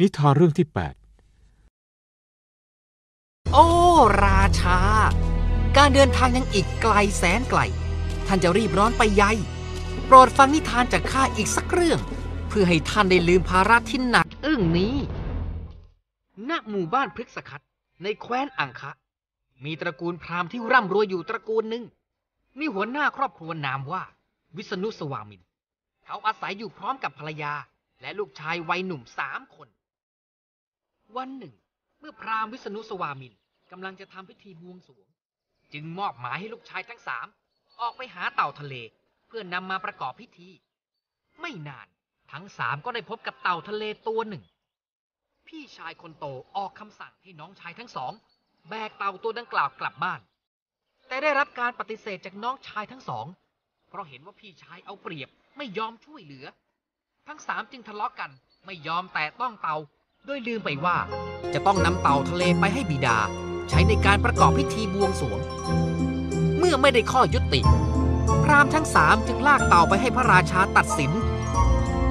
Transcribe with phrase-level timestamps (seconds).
[0.00, 0.66] นิทานเรื่องที่
[3.52, 3.66] โอ้
[4.24, 4.78] ราชา
[5.76, 7.60] การเดินทางยังอีกไกลแสนไกล
[8.26, 9.32] ท่านจะรีบร้อนไปใหญ่
[10.06, 12.00] โปรดฟังนิทานจากข้าอีกสักเรื่อง
[12.48, 14.96] เพื่อให้ท่านได้ลืมภาระที่หนักอึ้งนี้
[16.48, 17.62] ณ หมู่บ้านพฤกษคัต
[18.02, 18.92] ในแคว้นอังคะ
[19.64, 21.84] มีตระกูลพราหมณ์ที่ร่ำรวยอยู่ตระกูลหนึ่ง
[22.58, 24.02] มีหัวหน้าครอบครัวนามว่า
[24.56, 25.42] วิษณุสวามิน
[26.04, 27.52] เขาอาศัยอยู่พร้อมกับภรรยา
[28.00, 29.68] และลูกชายวัยหนุ่มสามคน
[31.16, 31.54] วันหนึ่ง
[32.00, 33.34] เมื่อพราหมณ์วิษณุสวามิน
[33.70, 35.06] กำลังจะทำพิธีบวงสรวง
[35.72, 37.26] จึงมอบหมายให้ลูกชายทั้งสาม
[37.80, 38.74] ออกไปหาเต่าทะเล
[39.26, 40.48] เพื่อนำมาประกอบพิธี
[41.40, 41.86] ไม่นาน
[42.32, 44.44] ทั้งสามก็ได้พบกับเต่าทะเลตัวหนึ่ง
[45.48, 46.26] พี่ชายคนโต
[46.56, 48.12] ออกคำสั่งให้น้องชายทั้งสอง
[48.68, 50.20] แบกเต่าตัวดังกล่าวกลับบ้าน
[51.08, 53.26] แต่ได้รับการปฏิเสธจากน้องชายทั้งสอง
[53.88, 56.46] เพราะเห็นว่าพี่ชายเอาเปรียบไม่ยอมช่วยเหลือ
[57.28, 58.30] ทั้งสามจึงทะเลาะกัน
[58.66, 59.76] ไม่ยอมแตะต้องเต่า
[60.28, 60.98] โดยลืมไปว่า
[61.54, 63.18] จะต้องนำเต่าทะเลไปให้บิดา
[63.68, 65.38] ใช้ในการประกอบพิธีบวงสรวง
[66.58, 67.60] เมื่อไม่ได้ข้อยุติ
[68.44, 71.12] พราหมณ์ทั้งสามจึงลากเต่าไปให้พระราชาตัดสิน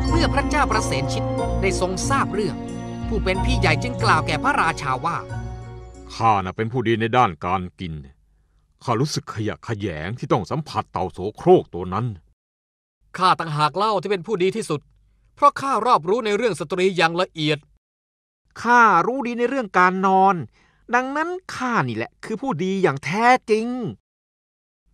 [0.10, 1.26] เมื่อพระเจ้าประเสนชิต
[1.62, 2.56] ได้ทรงทราบเรื่อง
[3.08, 5.18] ผู้เป็นพี่ใหญ่จึงกล่าวแก่พระราชาว่า
[5.68, 7.94] 8ข้าน่ะเป็นผู้ดีในด้านการกิน
[8.84, 12.06] ข้ารู้สึกขยะแขยงที่ต้องสัมผัสเต่าโสโครกตัวนั้น
[13.18, 14.82] ข้าต่างหากเล่าที่เป็นผู้ดีที่สุด
[15.36, 17.60] เพราะข้ารอบรู้ในเรื่องสตรีอย่างละเอียด
[18.62, 20.36] ข้ารู้ดีในเรื่องการนอน
[20.96, 23.68] ดังนั้นข้านี่แหละคือผู้ดีอย่างแท้จริง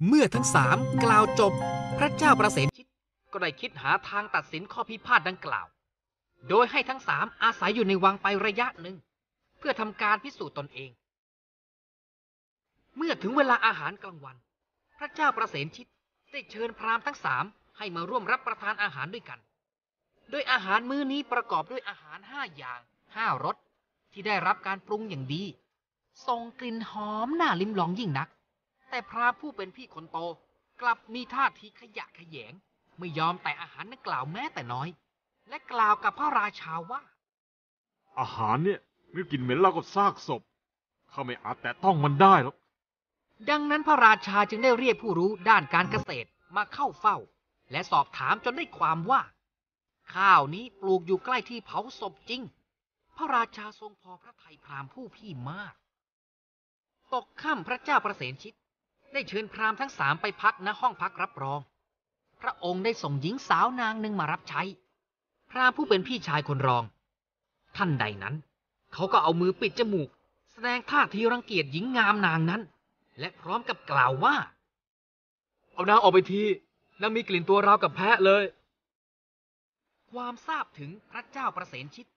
[0.08, 1.54] เมื่อทั้งสามกล่าวจบ
[1.98, 2.88] พระเจ้าประเสนชิต
[3.34, 5.66] ก็ได้คิดหาทางตัดสินข้อพิพาทดังกล่าว
[6.50, 8.96] โดยให้ทั้งสามอาศัยอยู่ในวังไประยะหนึ่ง
[9.60, 10.92] เพื่อทำการพิสูจน์ตนเอง
[12.98, 14.36] เมื่อถึงเวลาอาหารกลางวัน
[14.98, 15.88] พระเจ้าประเสนชิต
[16.32, 17.46] ได้เชิญพราหมณ์ทั้งสาม
[17.78, 19.40] ให้มาร่วมรับประทานอาหารด้วยกัน
[20.32, 22.82] โดยอาหารมื้อนี้ประกอบด้วยอาหารห้าอย่าง
[23.16, 23.56] ห้ารส
[24.12, 25.44] ที่ได้รับการปรุงอย่างดี
[26.28, 28.30] ส่งกลิ่นหอมน่าลิ้มลองยิ่งนัก
[28.90, 30.18] แต่พระผู้เป็นพี่คนโต
[30.82, 32.54] กลับมีท่าทีขยะแขยง
[32.98, 34.88] ไม่ยอมแต่อาหารนั้นกล่าวแม้แต่น้อย
[35.50, 37.02] และกล่าวกับพระราชาว่า
[38.20, 38.80] อาหารเนี่ย
[39.14, 40.42] มีกลิ่นเหม็นราวกับซากศพ
[41.12, 42.56] ข้าไม่อาจแตะต้องมันได้หรอก
[43.50, 47.18] ดังนั้นพระราชาจึงได้เรียกผู้รู้ด้านการเกษตรมาเข้าเฝ้า
[47.72, 49.22] และสอบถามจนได้ความว่า
[50.14, 52.42] ข้าวนี้ปลูกอยู่ใกล้ที่เผาศพจริง
[53.22, 55.74] พระราชาทรงพอพระทัยพราหมณ์ผู้พี่มาก
[57.14, 58.56] ตกค่ำพระเจ้าประเสนชิต
[59.14, 61.60] ได้เชิญพราหมณ์ทั้งสามไปพักณห้องพักรับรอง
[62.42, 64.62] พระองค์ได้ส่งหญิงสาวนางหนึ่งมารับใช้
[65.52, 66.84] พราหมณ์ผู้เป็นพี่ชายคนรอง
[67.78, 68.36] ท่านใดนั้น
[68.94, 70.10] เขาก็เอามือปิดจมูก
[70.52, 72.62] แสดงท่าทีรังเกียจหญิงงามนางนั้น
[73.20, 74.36] และพร้อมกับกล่าวว่า
[75.74, 76.42] เอานางออกไปที
[77.02, 78.44] นางมีกลิ่นตัวราวกับแพะเลย
[80.12, 82.08] ความทราบถึงพระเจ้าประเสนชิต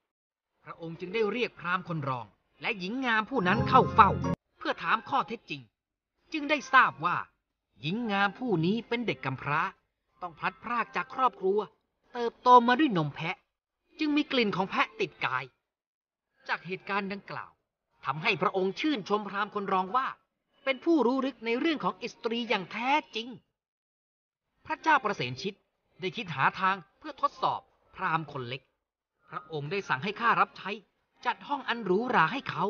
[0.64, 2.26] พระองค์จึงได้เรียกพราหมณ์คนรอง
[2.60, 4.10] และหญิงงามผู้นั้นเข้าเฝ้า
[4.58, 5.62] เพื่อถามข้อเท็จจริง
[6.32, 7.16] จึงได้ทราบว่า
[7.80, 9.62] หญิงงามผู้นี้เป็นเด็กกำพร้า
[10.22, 11.58] ต้องพลัดพรากจากครอบครัว
[12.12, 13.36] เติบโตมาด้วยนมแพะ
[13.98, 15.44] จึงมีกลิ่นของแพะติดกาย
[16.48, 17.50] จากเหตุการณ์ดังกล่าว
[18.06, 20.08] ทำให้พระองค์ชื่นชมพราหมณ์คนรองว่า
[20.64, 23.28] เป็นผู้รู้ลึกในเรื่องของอิสตรีอย่างแท้จริง
[24.66, 25.54] พระเจ้าประเสนชิต
[26.00, 27.60] ได้คิดหาทางเพื่อทดสอบ
[27.96, 28.62] พราหมณ์คนเล็ก
[29.34, 30.70] พระองค์ได้สั่งให้ข้ารับใช้
[31.26, 32.64] จัดห้องอันหรูหราให้เขา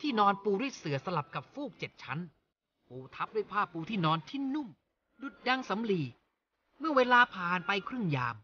[0.00, 2.18] ที่นอนปูด้วยเสื่อสลับกับฟูกเจ็ดชั้น
[2.88, 4.68] ปูทับด้วยผ้าปูที่นอนที่นุ่ม
[5.22, 6.02] ดุดดังสำลี
[6.78, 8.36] เมื่อเวลาผ่านไปครึ่งยาม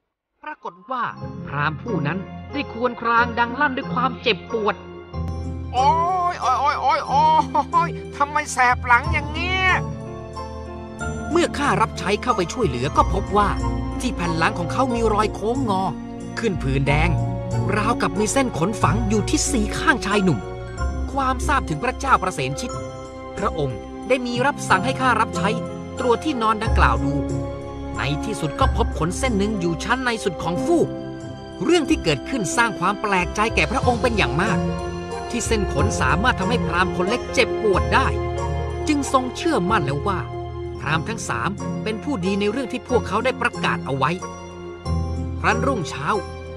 [0.43, 1.03] ปรากฏว่า
[1.47, 2.19] พราหมณ์ผู้นั้น
[2.53, 4.77] ได้ควรครางดังลั่นด้วยความเจ็บปวด
[5.73, 5.89] โอ้
[6.33, 9.69] ยโอ้ยโอ้ยโอ้ยโอ้ยทำไมแสบหลังอย่างเงี้ย
[11.31, 13.49] เมื่อข้ารับใช้เข้าไปช่วยเหลือก็พบว่า
[14.01, 15.83] ที่แผ่นหลังของเขามีรอยโค้งงอ
[16.43, 17.11] ขึ้นผืนแดง
[17.77, 20.39] ราวกับมีเส้นขนฝังอยู่ที่สีข้างชายหนุ่ม
[21.13, 22.73] ความทราบถึงพระเจ้าประเสนชิต
[23.39, 25.49] พระองค์ได้มีรับสั่งให้ข้ารับใช้
[25.99, 27.15] ตรวจที่นอนดังกล่าวดู
[27.97, 30.89] ในที่สุดก็พบขนเส้นหนึ่งอยู่ชั้นในสุดของฟูก
[31.65, 34.59] เรื่องที่เกิดขึ้นสร้างความแปลกใจแก่พระองค์เป็นอย่างมาก
[35.31, 38.07] ที่เส้นขนสามารถทำให้พรามคนเล็กเจ็บปวดได้
[38.89, 40.21] จึงทรงเชื่อมั่นแล้วว่า
[40.79, 41.51] พรามทั้งสาม
[41.83, 44.13] เป็นผู้ดีในเรื่องที่พวกเขาได้ประกาศเอาไว้
[45.45, 46.09] ครั้นรุ่งเช้า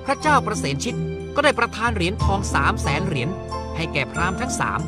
[0.05, 0.95] พระเจ้าประเสนชิต
[1.35, 3.29] ก็ได้ประทานเหรียญทองสามแสนเหรียญ
[3.75, 4.79] ให้แก่พราหมณ์ทั้งสาม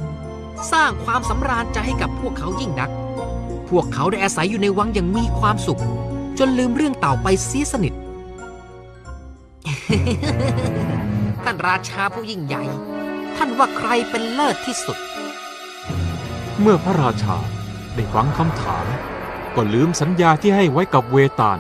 [0.72, 2.90] สร้างความสำราญใจให้กับพวกเขายิ่งนัก
[3.70, 5.82] พวกเขาได้อาศัยอยู่ในวังอย่างมีความสุข
[6.40, 7.94] จนลืมเรื่องเต่าไปเสียสนิท
[11.44, 12.64] ท่านราชาผู้ยิ่งใหญ่
[13.36, 14.98] ท่านว่าใครเป็นเลิศที่สุด
[16.62, 17.38] เมื่อพระราชา
[17.96, 18.86] ได้ฟังคำถาม
[19.56, 21.60] ก็ลืมสัญญาที่ให้ไว้กับเวตาล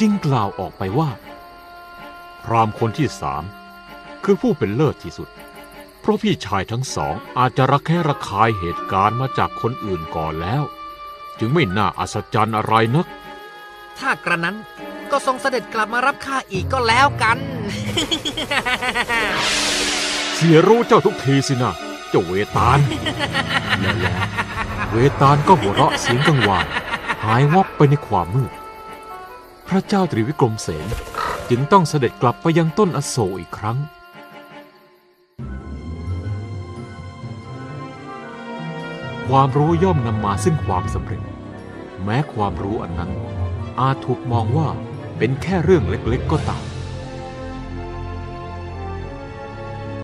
[0.00, 1.08] จึงกล่าวออกไปว่า
[2.44, 3.42] พราหมณ์คนที่สาม
[4.24, 5.28] คือผู้เป็นเลิศที่สุด
[6.00, 10.62] เพราะพี่ชายทั้งสองอาจจะระแคะระคายเหตุการณ์มาจากคนอื่นก่อนแล้ว
[11.38, 13.06] จึงไม่น่าอัศจรรย์อะไรนัก
[13.98, 14.56] ถ้ากระนั้น
[15.10, 17.38] ก็ทรงเสด็จกลับมารับข้าอีกก็แล้วกัน
[20.34, 21.74] เสียรู้เจ้าทุกทีสินะ
[22.08, 22.78] เจ้าเวตาล
[23.80, 24.18] แล้วแล้ว
[24.90, 26.66] เวตาลก็หัวเราะเสียงกังวาน
[27.24, 28.52] หายวับไปในความมืด
[29.68, 30.86] พระเจ้าตรีวิกรมเสน
[31.50, 33.78] จึงต้องเสด็จกลับไปยังต้นอโศกอีกครั้ง
[39.28, 41.22] ความรู้ย่อมนำมาซึ่งความสำเร็จ
[42.04, 43.10] แม้ความรู้อันนั้น
[43.80, 44.68] อาจถูกมองว่า
[45.18, 46.64] เป็นแค่เรื่องเล็กๆก็ตาม